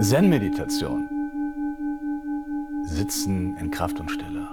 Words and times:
Zen-Meditation. 0.00 1.08
Sitzen 2.84 3.56
in 3.56 3.70
Kraft 3.72 3.98
und 3.98 4.08
Stille. 4.10 4.48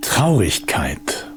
Traurigkeit. 0.00 1.28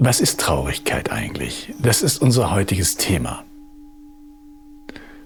Was 0.00 0.20
ist 0.20 0.40
Traurigkeit 0.40 1.12
eigentlich? 1.12 1.72
Das 1.78 2.02
ist 2.02 2.20
unser 2.20 2.50
heutiges 2.50 2.96
Thema. 2.96 3.44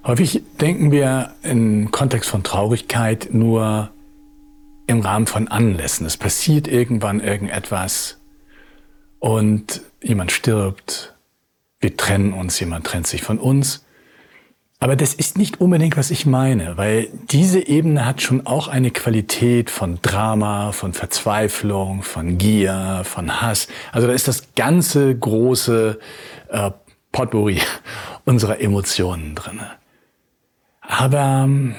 Häufig 0.06 0.42
denken 0.60 0.90
wir 0.90 1.32
im 1.42 1.90
Kontext 1.90 2.28
von 2.28 2.42
Traurigkeit 2.42 3.30
nur 3.32 3.90
im 4.86 5.00
Rahmen 5.00 5.26
von 5.26 5.48
Anlässen. 5.48 6.04
Es 6.04 6.18
passiert 6.18 6.68
irgendwann 6.68 7.20
irgendetwas 7.20 8.18
und 9.20 9.80
jemand 10.02 10.30
stirbt, 10.30 11.13
wir 11.84 11.98
trennen 11.98 12.32
uns, 12.32 12.58
jemand 12.58 12.86
trennt 12.86 13.06
sich 13.06 13.22
von 13.22 13.38
uns. 13.38 13.84
Aber 14.80 14.96
das 14.96 15.12
ist 15.12 15.36
nicht 15.36 15.60
unbedingt, 15.60 15.98
was 15.98 16.10
ich 16.10 16.24
meine, 16.24 16.78
weil 16.78 17.08
diese 17.30 17.68
Ebene 17.68 18.06
hat 18.06 18.22
schon 18.22 18.46
auch 18.46 18.68
eine 18.68 18.90
Qualität 18.90 19.68
von 19.68 19.98
Drama, 20.00 20.72
von 20.72 20.94
Verzweiflung, 20.94 22.02
von 22.02 22.38
Gier, 22.38 23.02
von 23.04 23.42
Hass. 23.42 23.68
Also 23.92 24.06
da 24.06 24.14
ist 24.14 24.28
das 24.28 24.54
ganze 24.56 25.14
große 25.14 25.98
äh, 26.48 26.70
Potpourri 27.12 27.60
unserer 28.24 28.60
Emotionen 28.60 29.34
drin. 29.34 29.60
Aber 30.80 31.44
ähm, 31.44 31.74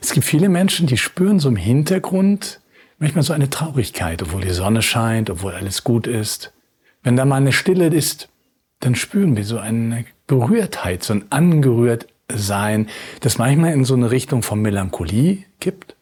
es 0.00 0.12
gibt 0.12 0.26
viele 0.26 0.48
Menschen, 0.48 0.88
die 0.88 0.98
spüren 0.98 1.38
so 1.38 1.48
im 1.48 1.56
Hintergrund 1.56 2.60
manchmal 2.98 3.22
so 3.22 3.34
eine 3.34 3.50
Traurigkeit, 3.50 4.20
obwohl 4.20 4.40
die 4.40 4.50
Sonne 4.50 4.82
scheint, 4.82 5.30
obwohl 5.30 5.52
alles 5.52 5.84
gut 5.84 6.08
ist. 6.08 6.52
Wenn 7.04 7.14
da 7.14 7.24
mal 7.24 7.36
eine 7.36 7.52
Stille 7.52 7.86
ist, 7.86 8.28
dann 8.82 8.96
spüren 8.96 9.36
wir 9.36 9.44
so 9.44 9.58
eine 9.58 10.04
Berührtheit, 10.26 11.04
so 11.04 11.14
ein 11.14 11.24
Angerührtsein, 11.30 12.88
das 13.20 13.38
manchmal 13.38 13.72
in 13.72 13.84
so 13.84 13.94
eine 13.94 14.10
Richtung 14.10 14.42
von 14.42 14.60
Melancholie 14.60 15.44
gibt 15.60 15.96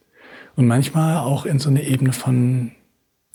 und 0.55 0.67
manchmal 0.67 1.19
auch 1.19 1.45
in 1.45 1.59
so 1.59 1.69
eine 1.69 1.83
Ebene 1.83 2.11
von 2.11 2.71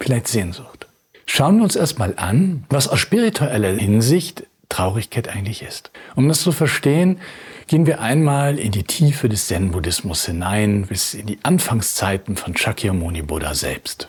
vielleicht 0.00 0.28
Sehnsucht. 0.28 0.88
Schauen 1.26 1.58
wir 1.58 1.64
uns 1.64 1.76
erstmal 1.76 2.14
an, 2.16 2.64
was 2.70 2.88
aus 2.88 2.98
spiritueller 2.98 3.72
Hinsicht 3.74 4.46
Traurigkeit 4.68 5.28
eigentlich 5.28 5.62
ist. 5.62 5.92
Um 6.16 6.26
das 6.26 6.40
zu 6.40 6.50
verstehen, 6.50 7.20
gehen 7.68 7.86
wir 7.86 8.00
einmal 8.00 8.58
in 8.58 8.72
die 8.72 8.82
Tiefe 8.82 9.28
des 9.28 9.46
Zen-Buddhismus 9.46 10.26
hinein, 10.26 10.86
bis 10.86 11.14
in 11.14 11.26
die 11.26 11.38
Anfangszeiten 11.44 12.36
von 12.36 12.56
Shakyamuni 12.56 13.22
Buddha 13.22 13.54
selbst. 13.54 14.08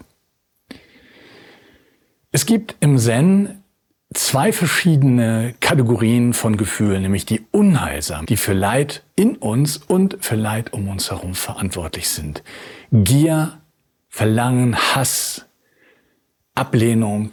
Es 2.31 2.47
gibt 2.47 2.75
im 2.79 2.97
Zen 2.97 3.63
zwei 4.13 4.53
verschiedene 4.53 5.53
Kategorien 5.59 6.33
von 6.33 6.57
Gefühlen, 6.57 7.01
nämlich 7.01 7.25
die 7.25 7.45
unheilsam, 7.51 8.25
die 8.25 8.37
für 8.37 8.53
Leid 8.53 9.03
in 9.15 9.35
uns 9.35 9.77
und 9.77 10.17
für 10.21 10.35
Leid 10.35 10.73
um 10.73 10.87
uns 10.87 11.11
herum 11.11 11.35
verantwortlich 11.35 12.09
sind. 12.09 12.43
Gier, 12.91 13.59
Verlangen, 14.09 14.75
Hass, 14.75 15.45
Ablehnung, 16.55 17.31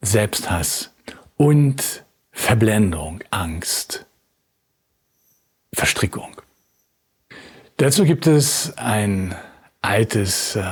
Selbsthass 0.00 0.94
und 1.36 2.04
Verblendung, 2.30 3.20
Angst, 3.30 4.06
Verstrickung. 5.74 6.40
Dazu 7.78 8.04
gibt 8.04 8.26
es 8.26 8.76
ein 8.76 9.34
altes, 9.80 10.54
äh, 10.54 10.62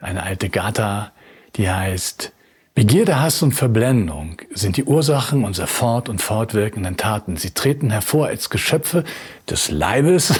eine 0.00 0.22
alte 0.22 0.50
Gatha, 0.50 1.12
die 1.56 1.70
heißt 1.70 2.33
Begierde, 2.74 3.20
Hass 3.20 3.40
und 3.42 3.52
Verblendung 3.52 4.42
sind 4.50 4.76
die 4.76 4.82
Ursachen 4.84 5.44
unserer 5.44 5.68
fort- 5.68 6.08
und 6.08 6.20
fortwirkenden 6.20 6.96
Taten. 6.96 7.36
Sie 7.36 7.52
treten 7.52 7.90
hervor 7.90 8.26
als 8.26 8.50
Geschöpfe 8.50 9.04
des 9.48 9.70
Leibes, 9.70 10.34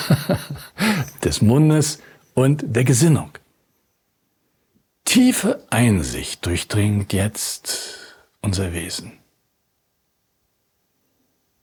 des 1.24 1.42
Mundes 1.42 2.00
und 2.34 2.64
der 2.66 2.82
Gesinnung. 2.82 3.30
Tiefe 5.04 5.64
Einsicht 5.70 6.44
durchdringt 6.44 7.12
jetzt 7.12 8.16
unser 8.40 8.72
Wesen. 8.72 9.12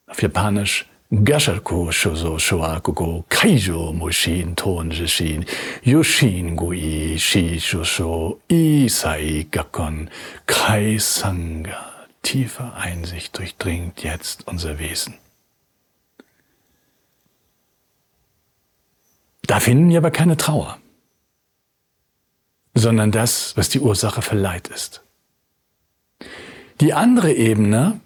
Auf 0.06 0.22
Japanisch 0.22 0.86
Gasharko 1.12 1.92
shozo 1.92 2.38
shoakugo 2.38 3.24
kaijo 3.28 3.92
mushin 3.92 4.56
tonjishin 4.56 5.46
yoshin 5.84 6.56
gui 6.56 7.18
shi 7.18 7.56
shosho 7.58 8.38
isai 8.48 9.46
gakon 9.50 10.08
kai 10.46 10.96
sanga. 10.96 11.92
Tiefe 12.22 12.72
Einsicht 12.74 13.36
durchdringt 13.36 14.02
jetzt 14.02 14.46
unser 14.46 14.78
Wesen. 14.78 15.14
Da 19.42 19.60
finden 19.60 19.90
wir 19.90 19.98
aber 19.98 20.12
keine 20.12 20.38
Trauer, 20.38 20.78
sondern 22.74 23.10
das, 23.10 23.54
was 23.56 23.68
die 23.68 23.80
Ursache 23.80 24.22
für 24.22 24.36
Leid 24.36 24.68
ist. 24.68 25.04
Die 26.80 26.94
andere 26.94 27.32
Ebene 27.34 28.00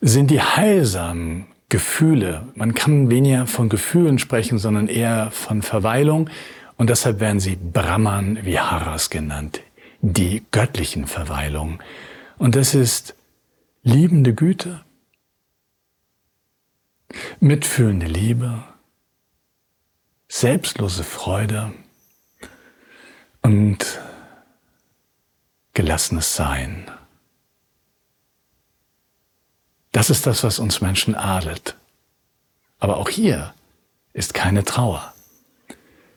sind 0.00 0.30
die 0.30 0.42
heilsamen 0.42 1.46
Gefühle. 1.72 2.46
Man 2.54 2.74
kann 2.74 3.08
weniger 3.08 3.46
von 3.46 3.70
Gefühlen 3.70 4.18
sprechen, 4.18 4.58
sondern 4.58 4.88
eher 4.88 5.30
von 5.30 5.62
Verweilung. 5.62 6.28
Und 6.76 6.90
deshalb 6.90 7.18
werden 7.18 7.40
sie 7.40 7.56
Brahman 7.56 8.44
Viharas 8.44 9.08
genannt, 9.08 9.62
die 10.02 10.44
göttlichen 10.50 11.06
Verweilungen. 11.06 11.78
Und 12.36 12.56
das 12.56 12.74
ist 12.74 13.14
liebende 13.82 14.34
Güte, 14.34 14.84
mitfühlende 17.40 18.06
Liebe, 18.06 18.64
selbstlose 20.28 21.04
Freude 21.04 21.72
und 23.40 23.98
gelassenes 25.72 26.36
Sein. 26.36 26.84
Das 29.92 30.10
ist 30.10 30.26
das, 30.26 30.42
was 30.42 30.58
uns 30.58 30.80
Menschen 30.80 31.14
adelt. 31.14 31.76
Aber 32.78 32.96
auch 32.96 33.08
hier 33.08 33.54
ist 34.12 34.34
keine 34.34 34.64
Trauer. 34.64 35.12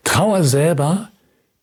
Trauer 0.03 0.43
selber 0.43 1.09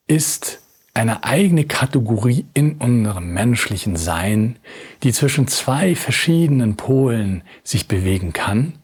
ist 0.06 0.61
eine 0.95 1.25
eigene 1.25 1.65
Kategorie 1.65 2.45
in 2.53 2.77
unserem 2.77 3.33
menschlichen 3.33 3.97
Sein, 3.97 4.59
die 5.03 5.12
zwischen 5.12 5.49
zwei 5.49 5.97
verschiedenen 5.97 6.77
Polen 6.77 7.43
sich 7.65 7.89
bewegen 7.89 8.33
kann. 8.34 8.75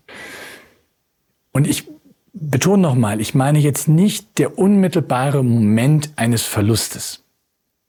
Und 1.53 1.67
ich 1.67 1.87
betone 2.33 2.83
nochmal, 2.83 3.21
ich 3.21 3.35
meine 3.35 3.59
jetzt 3.59 3.89
nicht 3.89 4.39
der 4.39 4.59
unmittelbare 4.59 5.45
Moment 5.45 6.13
eines 6.17 6.45
Verlustes. 6.45 7.25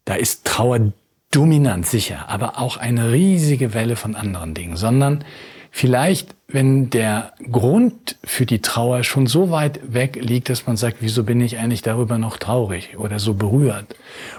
Da 0.06 0.16
ist 0.16 0.46
Trauer 0.46 0.92
dominant 1.32 1.86
sicher, 1.86 2.28
aber 2.28 2.60
auch 2.60 2.78
eine 2.78 3.12
riesige 3.12 3.74
Welle 3.74 3.96
von 3.96 4.16
anderen 4.16 4.54
Dingen, 4.54 4.78
sondern 4.78 5.24
vielleicht, 5.72 6.36
wenn 6.48 6.90
der 6.90 7.34
Grund 7.52 8.18
für 8.24 8.48
die 8.48 8.62
Trauer 8.62 9.04
schon 9.04 9.28
so 9.28 9.52
weit 9.52 9.94
weg 9.94 10.18
liegt, 10.20 10.50
dass 10.50 10.66
man 10.66 10.78
sagt, 10.78 10.98
wieso 11.02 11.24
bin 11.24 11.40
ich 11.42 11.60
eigentlich 11.60 11.84
darüber 11.84 12.18
noch 12.18 12.38
traurig 12.38 12.98
oder 12.98 13.20
so 13.20 13.36
berührt? 13.36 13.96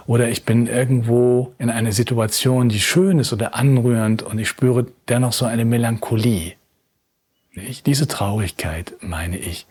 Oder 0.06 0.28
ich 0.28 0.44
bin 0.44 0.66
irgendwo 0.66 1.54
in 1.58 1.70
einer 1.70 1.92
Situation, 1.92 2.68
die 2.68 2.80
schön 2.80 3.20
ist 3.20 3.32
oder 3.32 3.54
anrührend 3.54 4.22
und 4.22 4.38
ich 4.38 4.48
spüre 4.48 4.86
dennoch 5.08 5.32
so 5.32 5.44
eine 5.44 5.64
Melancholie. 5.64 6.54
Diese 7.86 8.08
Traurigkeit, 8.08 8.94
meine 9.00 9.38
ich, 9.38 9.66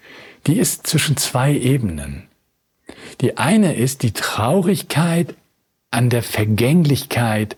die 0.48 0.58
ist 0.58 0.88
zwischen 0.88 1.18
zwei 1.18 1.54
Ebenen. 1.54 2.28
Die 3.20 3.38
eine 3.38 3.76
ist 3.76 4.04
die 4.04 4.14
Traurigkeit 4.14 5.36
an 5.92 6.10
der 6.10 6.24
Vergänglichkeit 6.24 7.58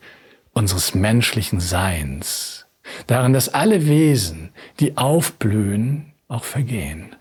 unseres 0.54 0.96
menschlichen 0.96 1.60
Seins, 1.60 2.66
daran, 3.08 3.34
dass 3.34 3.50
alle 3.50 3.88
Wesen, 3.88 4.52
die 4.80 4.98
aufblühen, 4.98 6.14
auch 6.28 6.44
vergehen. 6.44 7.16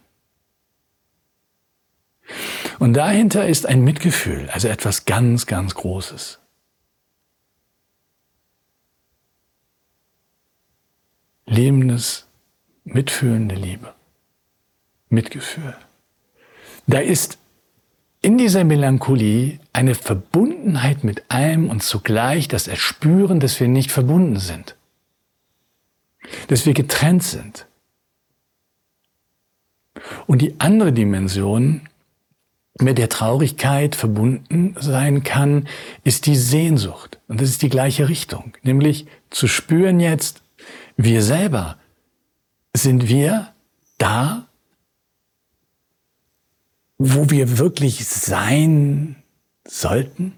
Und 2.79 2.95
dahinter 2.95 3.47
ist 3.47 3.67
ein 3.67 3.83
Mitgefühl, 3.83 4.49
also 4.51 4.69
etwas 4.69 5.05
ganz, 5.05 5.47
ganz 5.47 5.75
Großes. 5.75 6.39
Lebendes, 11.47 12.27
mitfühlende 12.85 13.57
Liebe, 13.57 13.93
Mitgefühl. 15.09 15.77
Da 16.87 17.01
ist 17.01 17.39
in 18.23 18.37
dieser 18.37 18.65
Melancholie 18.65 19.59
eine 19.73 19.95
Verbundenheit 19.95 21.05
mit 21.05 21.25
allem 21.29 21.71
und 21.71 21.83
zugleich 21.83 22.49
das 22.49 22.69
Erspüren, 22.69 23.41
dass 23.41 23.59
wir 23.61 23.69
nicht 23.69 23.91
verbunden 23.91 24.39
sind, 24.39 24.77
dass 26.49 26.67
wir 26.67 26.75
getrennt 26.75 27.23
sind. 27.23 27.67
Und 30.27 30.43
die 30.43 30.55
andere 30.59 30.93
Dimension, 30.93 31.83
mit 32.79 32.99
der 32.99 33.09
Traurigkeit 33.09 33.95
verbunden 33.95 34.75
sein 34.79 35.23
kann, 35.23 35.69
ist 36.05 36.27
die 36.27 36.37
Sehnsucht. 36.37 37.19
Und 37.29 37.41
das 37.41 37.51
ist 37.51 37.63
die 37.63 37.69
gleiche 37.69 38.09
Richtung, 38.09 38.55
nämlich 38.63 39.07
zu 39.31 39.49
spüren 39.49 40.01
jetzt, 40.01 40.43
Wir 40.97 41.23
selber 41.23 41.77
sind 42.75 43.09
wir 43.09 43.55
da, 43.99 44.47
wo 47.02 47.31
wir 47.31 47.56
wirklich 47.56 48.06
sein 48.06 49.17
sollten? 49.67 50.35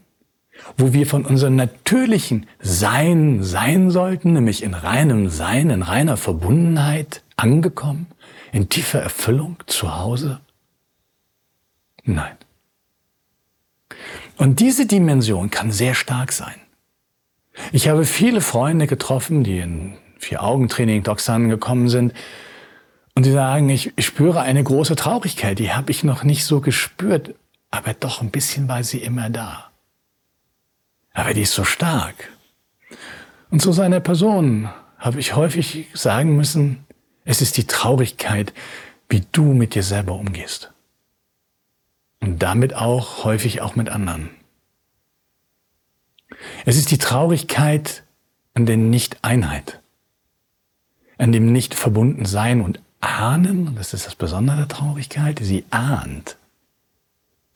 Wo 0.76 0.92
wir 0.92 1.08
von 1.08 1.26
unserem 1.26 1.56
natürlichen 1.56 2.46
Sein 2.60 3.42
sein 3.42 3.90
sollten, 3.90 4.34
nämlich 4.34 4.62
in 4.62 4.74
reinem 4.74 5.28
Sein, 5.28 5.70
in 5.70 5.82
reiner 5.82 6.16
Verbundenheit 6.16 7.24
angekommen, 7.34 8.06
in 8.52 8.68
tiefer 8.68 9.02
Erfüllung 9.02 9.56
zu 9.66 9.98
Hause? 9.98 10.38
Nein. 12.04 12.36
Und 14.36 14.60
diese 14.60 14.86
Dimension 14.86 15.50
kann 15.50 15.72
sehr 15.72 15.94
stark 15.94 16.30
sein. 16.30 16.54
Ich 17.72 17.88
habe 17.88 18.04
viele 18.04 18.40
Freunde 18.40 18.86
getroffen, 18.86 19.42
die 19.42 19.58
in 19.58 19.94
Vier-Augen-Training 20.18 21.02
Doxan 21.02 21.48
gekommen 21.48 21.88
sind, 21.88 22.14
und 23.14 23.24
sie 23.24 23.32
sagen, 23.32 23.68
ich, 23.68 23.92
ich 23.96 24.06
spüre 24.06 24.40
eine 24.40 24.62
große 24.62 24.96
Traurigkeit, 24.96 25.58
die 25.58 25.72
habe 25.72 25.90
ich 25.90 26.04
noch 26.04 26.24
nicht 26.24 26.44
so 26.44 26.60
gespürt, 26.60 27.34
aber 27.70 27.94
doch 27.94 28.22
ein 28.22 28.30
bisschen 28.30 28.68
war 28.68 28.82
sie 28.84 28.98
immer 28.98 29.30
da. 29.30 29.70
Aber 31.12 31.34
die 31.34 31.42
ist 31.42 31.54
so 31.54 31.64
stark. 31.64 32.30
Und 33.50 33.60
zu 33.60 33.72
seiner 33.72 34.00
Person 34.00 34.70
habe 34.98 35.20
ich 35.20 35.36
häufig 35.36 35.88
sagen 35.92 36.36
müssen, 36.36 36.86
es 37.24 37.42
ist 37.42 37.56
die 37.56 37.66
Traurigkeit, 37.66 38.52
wie 39.08 39.22
du 39.32 39.52
mit 39.52 39.74
dir 39.74 39.82
selber 39.82 40.14
umgehst. 40.14 40.72
Und 42.20 42.42
damit 42.42 42.74
auch 42.74 43.24
häufig 43.24 43.60
auch 43.60 43.76
mit 43.76 43.88
anderen. 43.90 44.30
Es 46.64 46.76
ist 46.76 46.90
die 46.90 46.98
Traurigkeit 46.98 48.04
an 48.54 48.64
der 48.64 48.76
Nicht-Einheit, 48.76 49.80
an 51.18 51.32
dem 51.32 51.52
Nicht-Verbundensein 51.52 52.62
und 52.62 52.80
Ahnen, 53.02 53.68
und 53.68 53.78
das 53.78 53.92
ist 53.94 54.06
das 54.06 54.14
Besondere 54.14 54.58
der 54.58 54.68
Traurigkeit, 54.68 55.40
sie 55.42 55.64
ahnt, 55.70 56.36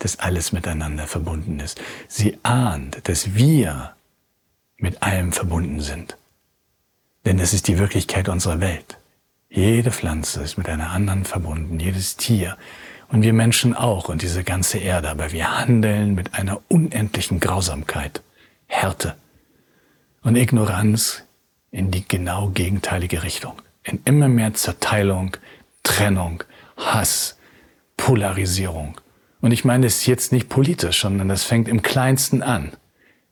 dass 0.00 0.18
alles 0.18 0.52
miteinander 0.52 1.06
verbunden 1.06 1.60
ist. 1.60 1.80
Sie 2.08 2.38
ahnt, 2.42 3.08
dass 3.08 3.34
wir 3.34 3.94
mit 4.76 5.02
allem 5.02 5.32
verbunden 5.32 5.80
sind. 5.80 6.16
Denn 7.24 7.38
das 7.38 7.54
ist 7.54 7.68
die 7.68 7.78
Wirklichkeit 7.78 8.28
unserer 8.28 8.60
Welt. 8.60 8.98
Jede 9.48 9.92
Pflanze 9.92 10.42
ist 10.42 10.58
mit 10.58 10.68
einer 10.68 10.90
anderen 10.90 11.24
verbunden, 11.24 11.78
jedes 11.78 12.16
Tier 12.16 12.58
und 13.08 13.22
wir 13.22 13.32
Menschen 13.32 13.72
auch 13.72 14.08
und 14.08 14.22
diese 14.22 14.42
ganze 14.42 14.78
Erde, 14.78 15.08
aber 15.10 15.30
wir 15.30 15.58
handeln 15.58 16.16
mit 16.16 16.34
einer 16.34 16.60
unendlichen 16.68 17.38
Grausamkeit, 17.38 18.20
Härte 18.66 19.14
und 20.22 20.34
Ignoranz 20.34 21.22
in 21.70 21.92
die 21.92 22.06
genau 22.06 22.48
gegenteilige 22.48 23.22
Richtung 23.22 23.62
in 23.86 24.00
immer 24.04 24.28
mehr 24.28 24.52
Zerteilung, 24.54 25.36
Trennung, 25.82 26.42
Hass, 26.76 27.38
Polarisierung. 27.96 29.00
Und 29.40 29.52
ich 29.52 29.64
meine 29.64 29.86
es 29.86 30.06
jetzt 30.06 30.32
nicht 30.32 30.48
politisch, 30.48 31.00
sondern 31.00 31.28
das 31.28 31.44
fängt 31.44 31.68
im 31.68 31.82
Kleinsten 31.82 32.42
an. 32.42 32.72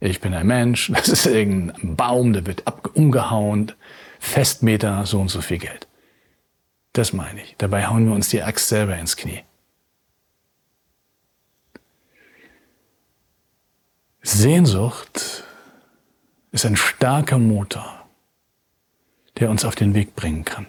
Ich 0.00 0.20
bin 0.20 0.34
ein 0.34 0.46
Mensch, 0.46 0.92
das 0.94 1.08
ist 1.08 1.26
irgendein 1.26 1.96
Baum, 1.96 2.32
der 2.32 2.46
wird 2.46 2.62
umgehauen, 2.94 3.72
Festmeter, 4.20 5.04
so 5.06 5.20
und 5.20 5.28
so 5.28 5.40
viel 5.40 5.58
Geld. 5.58 5.88
Das 6.92 7.12
meine 7.12 7.42
ich. 7.42 7.56
Dabei 7.58 7.88
hauen 7.88 8.06
wir 8.06 8.14
uns 8.14 8.28
die 8.28 8.42
Axt 8.42 8.68
selber 8.68 8.96
ins 8.96 9.16
Knie. 9.16 9.42
Sehnsucht 14.22 15.44
ist 16.52 16.64
ein 16.64 16.76
starker 16.76 17.38
Motor 17.38 18.03
der 19.38 19.50
uns 19.50 19.64
auf 19.64 19.75
den 19.75 19.94
Weg 19.94 20.14
bringen 20.14 20.44
kann. 20.44 20.66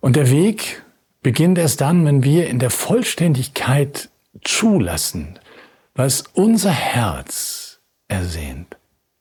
Und 0.00 0.16
der 0.16 0.30
Weg 0.30 0.82
beginnt 1.22 1.58
erst 1.58 1.80
dann, 1.80 2.04
wenn 2.06 2.24
wir 2.24 2.48
in 2.48 2.58
der 2.58 2.70
Vollständigkeit 2.70 4.08
zulassen, 4.42 5.38
was 5.94 6.24
unser 6.32 6.70
Herz 6.70 7.80
ersehnt. 8.08 8.76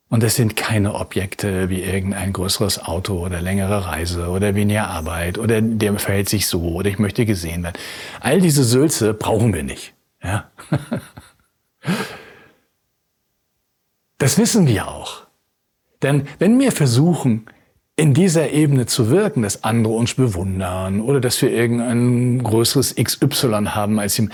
Und 0.07 0.23
es 0.23 0.35
sind 0.35 0.55
keine 0.55 0.95
Objekte 0.95 1.69
wie 1.69 1.83
irgendein 1.83 2.33
größeres 2.33 2.83
Auto 2.83 3.23
oder 3.23 3.41
längere 3.41 3.85
Reise 3.85 4.29
oder 4.29 4.55
weniger 4.55 4.87
Arbeit 4.87 5.37
oder 5.37 5.61
der 5.61 5.99
verhält 5.99 6.29
sich 6.29 6.47
so 6.47 6.61
oder 6.73 6.89
ich 6.89 6.97
möchte 6.97 7.25
gesehen 7.25 7.61
werden. 7.61 7.77
All 8.19 8.41
diese 8.41 8.63
Sülze 8.63 9.13
brauchen 9.13 9.53
wir 9.53 9.63
nicht. 9.63 9.93
Ja? 10.23 10.49
Das 14.21 14.37
wissen 14.37 14.67
wir 14.67 14.87
auch. 14.89 15.28
Denn 16.01 16.27
wenn 16.39 16.59
wir 16.59 16.71
versuchen, 16.71 17.45
in 17.95 18.13
dieser 18.13 18.51
Ebene 18.51 18.85
zu 18.85 19.09
wirken, 19.09 19.41
dass 19.41 19.63
andere 19.65 19.93
uns 19.93 20.13
bewundern 20.13 21.01
oder 21.01 21.19
dass 21.19 21.41
wir 21.41 21.51
irgendein 21.51 22.41
größeres 22.41 22.95
XY 22.95 23.65
haben 23.65 23.99
als 23.99 24.17
ihm, 24.17 24.31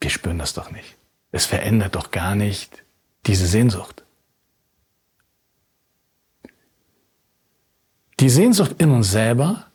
wir 0.00 0.10
spüren 0.10 0.38
das 0.38 0.54
doch 0.54 0.72
nicht. 0.72 0.96
Es 1.30 1.46
verändert 1.46 1.94
doch 1.94 2.10
gar 2.10 2.34
nicht 2.34 2.82
diese 3.26 3.46
Sehnsucht. 3.46 4.04
Die 8.18 8.30
Sehnsucht 8.30 8.74
in 8.78 8.90
uns 8.90 9.12
selber, 9.12 9.66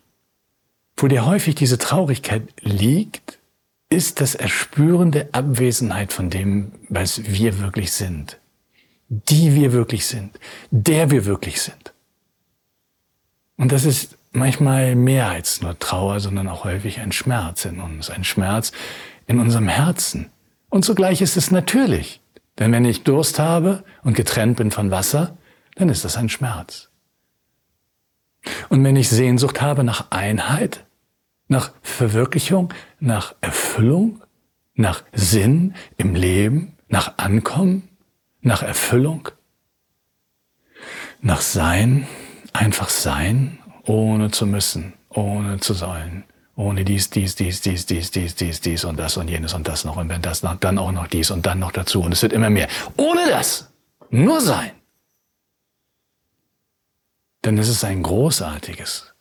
wo 0.98 1.08
dir 1.08 1.26
häufig 1.26 1.56
diese 1.56 1.78
Traurigkeit 1.78 2.44
liegt, 2.60 3.40
ist 3.90 4.20
das 4.20 4.36
Erspüren 4.36 5.12
der 5.12 5.30
Abwesenheit 5.32 6.12
von 6.12 6.30
dem, 6.30 6.74
was 6.90 7.24
wir 7.24 7.60
wirklich 7.60 7.94
sind 7.94 8.40
die 9.14 9.54
wir 9.54 9.74
wirklich 9.74 10.06
sind, 10.06 10.40
der 10.72 11.12
wir 11.12 11.26
wirklich 11.26 11.62
sind. 11.62 11.94
Und 13.58 13.72
das 13.72 13.86
ist 13.86 14.18
manchmal 14.32 14.96
mehr 14.96 15.30
als 15.30 15.62
nur 15.62 15.78
Trauer, 15.78 16.20
sondern 16.20 16.48
auch 16.48 16.64
häufig 16.64 17.00
ein 17.00 17.12
Schmerz 17.12 17.66
in 17.66 17.80
uns, 17.80 18.10
ein 18.10 18.24
Schmerz 18.24 18.72
in 19.28 19.40
unserem 19.40 19.68
Herzen. 19.68 20.32
Und 20.70 20.84
zugleich 20.84 21.22
ist 21.22 21.38
es 21.38 21.52
natürlich. 21.52 22.22
Denn 22.60 22.72
wenn 22.72 22.86
ich 22.86 23.04
Durst 23.04 23.40
habe 23.40 23.84
und 24.04 24.16
getrennt 24.16 24.58
bin 24.58 24.72
von 24.72 24.92
Wasser, 24.92 25.38
dann 25.76 25.90
ist 25.90 26.04
das 26.04 26.18
ein 26.18 26.30
Schmerz. 26.30 26.90
Und 28.70 28.84
wenn 28.84 28.96
ich 28.96 29.10
Sehnsucht 29.10 29.62
habe 29.62 29.84
nach 29.84 30.12
Einheit, 30.12 30.86
nach 31.48 31.72
Verwirklichung, 31.82 32.74
nach 33.00 33.36
Erfüllung, 33.42 34.22
nach 34.76 35.04
Sinn 35.14 35.76
im 35.98 36.16
Leben, 36.16 36.74
nach 36.88 37.18
Ankommen, 37.18 37.90
nach 38.44 38.62
Erfüllung, 38.62 39.30
nach 41.22 41.42
Sein, 41.42 42.08
einfach 42.52 42.90
Sein, 42.90 43.58
ohne 43.86 44.32
zu 44.32 44.46
müssen, 44.46 44.94
ohne 45.10 45.60
zu 45.60 45.74
sollen, 45.74 46.26
ohne 46.56 46.86
dies, 46.86 47.10
dies, 47.10 47.36
dies, 47.36 47.62
dies, 47.62 47.86
dies, 47.86 48.12
dies, 48.12 48.36
dies, 48.36 48.62
dies 48.62 48.84
und 48.84 49.00
das 49.00 49.18
und 49.18 49.30
jenes 49.30 49.54
und 49.54 49.68
das 49.68 49.86
noch 49.86 49.96
und 49.96 50.10
wenn 50.10 50.22
das 50.22 50.44
noch, 50.44 50.56
dann 50.56 50.78
auch 50.78 50.92
noch 50.92 51.08
dies 51.08 51.32
und 51.32 51.46
dann 51.46 51.60
noch 51.60 51.72
dazu 51.72 52.02
und 52.02 52.12
es 52.12 52.22
wird 52.22 52.34
immer 52.34 52.50
mehr. 52.50 52.68
Ohne 52.98 53.28
das, 53.30 53.72
nur 54.10 54.42
Sein. 54.42 54.72
Denn 57.46 57.58
es 57.58 57.68
ist 57.68 57.84
ein 57.84 58.04
großartiges, 58.04 59.14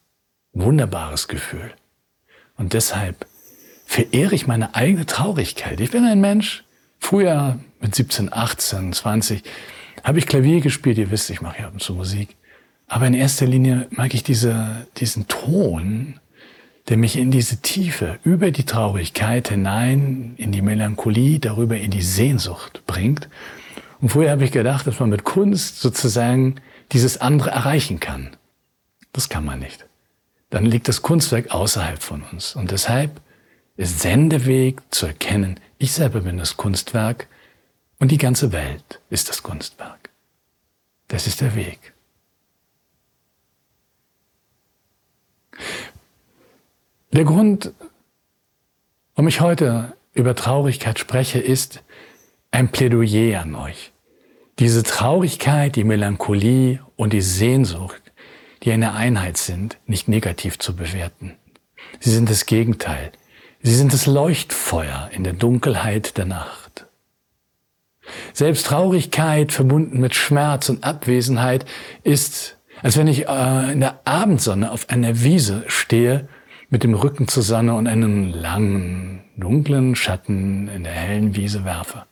wunderbares 0.53 1.29
Gefühl. 1.29 1.73
Und 2.57 2.73
deshalb 2.73 3.27
verehre 3.87 4.35
ich 4.35 4.47
meine 4.47 4.75
eigene 4.75 5.07
Traurigkeit. 5.07 5.81
Ich 5.81 5.91
bin 5.91 6.05
ein 6.05 6.21
Mensch, 6.21 6.65
früher 7.03 7.59
mit 7.81 7.95
17, 7.95 8.33
18, 8.33 8.93
20 8.93 9.43
habe 10.05 10.19
ich 10.19 10.27
Klavier 10.27 10.61
gespielt. 10.61 10.99
Ihr 10.99 11.11
wisst, 11.11 11.31
ich 11.31 11.43
mache 11.43 11.61
ja 11.61 11.67
ab 11.67 11.75
und 11.75 11.83
zu 11.83 11.95
Musik. 11.95 12.37
Aber 12.87 13.07
in 13.07 13.15
erster 13.15 13.47
Linie 13.47 13.87
mag 13.91 14.15
ich 14.15 14.23
diese, 14.23 14.87
diesen 14.97 15.29
Ton, 15.29 16.21
der 16.89 16.97
mich 16.97 17.17
in 17.17 17.31
diese 17.31 17.59
Tiefe, 17.59 18.19
über 18.25 18.51
die 18.51 18.65
Traurigkeit 18.65 19.49
hinein, 19.49 20.35
in 20.37 20.53
die 20.53 20.63
Melancholie, 20.63 21.39
darüber 21.39 21.77
in 21.77 21.91
die 21.91 22.03
Sehnsucht 22.03 22.83
bringt. 22.87 23.29
Und 24.01 24.11
vorher 24.11 24.33
habe 24.33 24.45
ich 24.45 24.53
gedacht, 24.53 24.87
dass 24.87 24.99
man 24.99 25.11
mit 25.11 25.25
Kunst 25.25 25.81
sozusagen 25.81 26.57
dieses 26.93 27.21
andere 27.21 27.51
erreichen 27.51 28.01
kann. 28.01 28.31
Das 29.13 29.29
kann 29.29 29.45
man 29.45 29.61
nicht. 29.61 29.87
Dann 30.51 30.67
liegt 30.67 30.89
das 30.89 31.03
Kunstwerk 31.03 31.53
außerhalb 31.53 32.03
von 32.03 32.23
uns. 32.33 32.57
Und 32.57 32.71
deshalb 32.71 33.21
ist 33.77 34.01
Sendeweg 34.01 34.83
zu 34.91 35.07
erkennen, 35.07 35.59
ich 35.83 35.93
selber 35.93 36.21
bin 36.21 36.39
das 36.39 36.57
Kunstwerk 36.57 37.27
und 37.99 38.13
die 38.13 38.19
ganze 38.19 38.53
Welt 38.53 39.01
ist 39.11 39.29
das 39.29 39.43
Kunstwerk. 39.43 40.11
Das 41.09 41.27
ist 41.27 41.41
der 41.41 41.57
Weg. 41.57 41.93
Der 47.13 47.25
Grund, 47.25 47.73
warum 49.17 49.27
ich 49.27 49.41
heute 49.41 49.97
über 50.15 50.37
Traurigkeit 50.37 51.01
spreche, 51.01 51.41
ist 51.41 51.83
ein 52.53 52.71
Plädoyer 52.71 53.41
an 53.41 53.57
euch. 53.57 53.93
Diese 54.61 54.85
Traurigkeit, 54.85 55.75
die 55.75 55.85
Melancholie 55.85 56.79
und 56.95 57.13
die 57.13 57.23
Sehnsucht, 57.23 58.03
die 58.63 58.71
eine 58.71 58.95
Einheit 58.95 59.37
sind, 59.37 59.79
nicht 59.87 60.07
negativ 60.07 60.61
zu 60.61 60.77
bewerten. 60.77 61.37
Sie 61.99 62.13
sind 62.13 62.31
das 62.31 62.47
Gegenteil. 62.47 63.11
Sie 63.63 63.75
sind 63.75 63.93
das 63.93 64.07
Leuchtfeuer 64.07 65.11
in 65.13 65.25
der 65.25 65.33
Dunkelheit 65.33 66.17
der 66.17 66.25
Nacht. 66.25 66.87
Selbst 68.33 68.67
Traurigkeit 68.67 69.53
verbunden 69.53 70.01
mit 70.01 70.15
Schmerz 70.15 70.69
und 70.69 70.85
Abwesenheit 70.85 71.65
ist 72.03 72.59
Als 72.83 72.97
wenn 72.97 73.07
ich 73.07 73.29
äh, 73.29 73.73
in 73.73 73.81
der 73.81 74.01
Abendsonne 74.05 74.73
auf 74.73 74.91
einer 74.91 75.23
Wiese 75.23 75.65
stehe, 75.69 76.29
mit 76.69 76.83
dem 76.83 76.95
Rücken 76.95 77.29
zur 77.29 77.43
Sonne 77.43 77.75
und 77.75 77.87
einen 77.87 78.33
langen, 78.33 79.25
dunklen 79.37 79.95
Schatten 79.95 80.69
in 80.69 80.85
der 80.85 80.93
hellen 80.93 81.37
Wiese 81.37 81.65
werfe. 81.65 82.07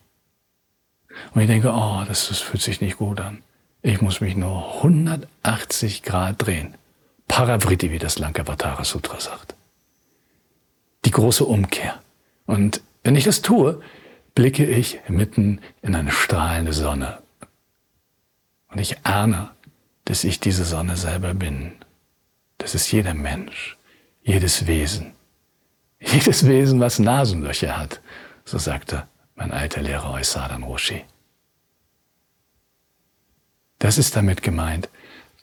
Und 1.33 1.41
ich 1.41 1.47
denke, 1.47 1.73
oh, 1.73 2.03
das, 2.07 2.29
das 2.29 2.39
fühlt 2.39 2.61
sich 2.61 2.79
nicht 2.79 2.97
gut 2.97 3.19
an. 3.19 3.41
Ich 3.81 4.01
muss 4.01 4.21
mich 4.21 4.35
nur 4.35 4.75
180 4.77 6.03
Grad 6.03 6.45
drehen. 6.45 6.75
Paravriti, 7.27 7.91
wie 7.91 7.99
das 7.99 8.19
Lankavatara 8.19 8.83
Sutra 8.83 9.19
sagt. 9.19 9.55
Die 11.05 11.11
große 11.11 11.45
Umkehr. 11.45 12.01
Und 12.45 12.81
wenn 13.03 13.15
ich 13.15 13.23
das 13.23 13.41
tue, 13.41 13.81
blicke 14.35 14.65
ich 14.65 14.99
mitten 15.07 15.61
in 15.81 15.95
eine 15.95 16.11
strahlende 16.11 16.73
Sonne. 16.73 17.21
Und 18.69 18.79
ich 18.79 19.05
ahne, 19.05 19.51
dass 20.05 20.23
ich 20.23 20.39
diese 20.39 20.65
Sonne 20.65 20.97
selber 20.97 21.33
bin. 21.33 21.73
Das 22.57 22.75
ist 22.75 22.91
jeder 22.91 23.13
Mensch, 23.13 23.77
jedes 24.23 24.67
Wesen. 24.67 25.13
Jedes 25.99 26.47
Wesen, 26.47 26.79
was 26.79 26.99
Nasenlöcher 26.99 27.77
hat, 27.77 28.01
so 28.45 28.57
sagte 28.57 29.07
mein 29.35 29.51
alter 29.51 29.81
Lehrer 29.81 30.13
Oysadan 30.13 30.63
Roshi. 30.63 31.03
Das 33.79 33.97
ist 33.97 34.15
damit 34.15 34.43
gemeint. 34.43 34.89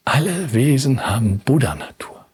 Alle 0.04 0.52
Wesen 0.52 1.06
haben 1.06 1.40
Buddha-Natur. 1.40 2.24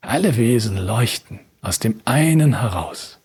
Alle 0.00 0.36
Wesen 0.36 0.76
leuchten 0.76 1.40
aus 1.62 1.78
dem 1.78 2.02
einen 2.04 2.60
heraus. 2.60 3.18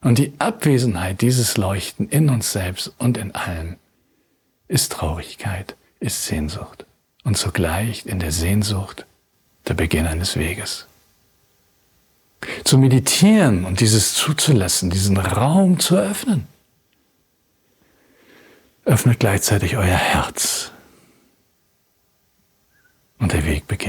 Und 0.00 0.18
die 0.18 0.32
Abwesenheit 0.38 1.20
dieses 1.20 1.56
Leuchten 1.56 2.08
in 2.08 2.30
uns 2.30 2.52
selbst 2.52 2.92
und 2.98 3.16
in 3.16 3.34
allem 3.34 3.76
ist 4.66 4.92
Traurigkeit, 4.92 5.76
ist 6.00 6.24
Sehnsucht 6.24 6.86
und 7.24 7.36
zugleich 7.36 8.06
in 8.06 8.18
der 8.18 8.32
Sehnsucht 8.32 9.06
der 9.66 9.74
Beginn 9.74 10.06
eines 10.06 10.36
Weges. 10.36 10.86
Zu 12.64 12.78
meditieren 12.78 13.64
und 13.64 13.80
dieses 13.80 14.14
zuzulassen, 14.14 14.90
diesen 14.90 15.16
Raum 15.16 15.80
zu 15.80 15.96
öffnen, 15.96 16.46
öffnet 18.84 19.18
gleichzeitig 19.18 19.76
euer 19.76 19.84
Herz 19.84 20.70
und 23.18 23.32
der 23.32 23.44
Weg 23.44 23.66
beginnt. 23.66 23.87